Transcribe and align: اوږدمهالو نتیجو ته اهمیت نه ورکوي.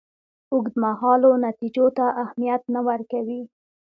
اوږدمهالو 0.53 1.31
نتیجو 1.45 1.85
ته 1.97 2.05
اهمیت 2.23 2.63
نه 2.73 2.81
ورکوي. 2.87 3.41